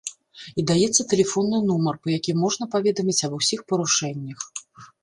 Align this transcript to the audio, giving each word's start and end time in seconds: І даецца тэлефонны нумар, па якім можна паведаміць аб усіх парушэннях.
І 0.61 0.63
даецца 0.71 1.05
тэлефонны 1.11 1.59
нумар, 1.67 2.01
па 2.07 2.17
якім 2.17 2.43
можна 2.47 2.71
паведаміць 2.73 3.21
аб 3.31 3.39
усіх 3.43 3.59
парушэннях. 3.75 4.49